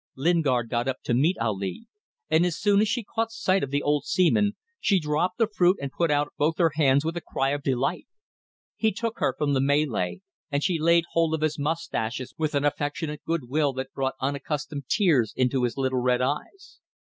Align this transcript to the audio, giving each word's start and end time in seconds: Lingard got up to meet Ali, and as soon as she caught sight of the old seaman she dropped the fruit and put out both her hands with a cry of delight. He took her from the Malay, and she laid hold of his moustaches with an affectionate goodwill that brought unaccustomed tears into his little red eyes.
Lingard 0.15 0.67
got 0.67 0.87
up 0.87 1.03
to 1.03 1.13
meet 1.13 1.37
Ali, 1.37 1.85
and 2.27 2.43
as 2.43 2.57
soon 2.57 2.81
as 2.81 2.87
she 2.87 3.03
caught 3.03 3.29
sight 3.31 3.61
of 3.63 3.69
the 3.69 3.83
old 3.83 4.03
seaman 4.03 4.55
she 4.79 4.99
dropped 4.99 5.37
the 5.37 5.45
fruit 5.45 5.77
and 5.79 5.91
put 5.91 6.09
out 6.09 6.33
both 6.39 6.57
her 6.57 6.71
hands 6.73 7.05
with 7.05 7.15
a 7.17 7.21
cry 7.21 7.49
of 7.49 7.61
delight. 7.61 8.07
He 8.75 8.91
took 8.91 9.19
her 9.19 9.35
from 9.37 9.53
the 9.53 9.61
Malay, 9.61 10.21
and 10.49 10.63
she 10.63 10.79
laid 10.79 11.05
hold 11.11 11.35
of 11.35 11.41
his 11.41 11.59
moustaches 11.59 12.33
with 12.35 12.55
an 12.55 12.65
affectionate 12.65 13.23
goodwill 13.25 13.73
that 13.73 13.93
brought 13.93 14.15
unaccustomed 14.19 14.85
tears 14.89 15.33
into 15.35 15.65
his 15.65 15.77
little 15.77 16.01
red 16.01 16.19
eyes. 16.23 16.79